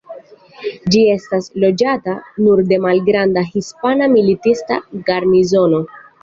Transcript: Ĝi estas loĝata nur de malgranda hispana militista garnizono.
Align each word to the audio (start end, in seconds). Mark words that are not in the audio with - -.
Ĝi 0.93 1.01
estas 1.15 1.49
loĝata 1.63 2.15
nur 2.45 2.63
de 2.71 2.79
malgranda 2.87 3.45
hispana 3.51 4.09
militista 4.15 4.79
garnizono. 5.13 5.85